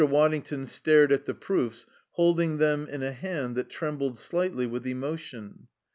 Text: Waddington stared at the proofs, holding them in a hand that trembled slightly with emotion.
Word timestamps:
Waddington 0.03 0.65
stared 0.65 1.11
at 1.11 1.25
the 1.27 1.35
proofs, 1.35 1.85
holding 2.13 2.57
them 2.57 2.87
in 2.87 3.03
a 3.03 3.11
hand 3.11 3.55
that 3.55 3.69
trembled 3.69 4.17
slightly 4.17 4.65
with 4.65 4.87
emotion. 4.87 5.67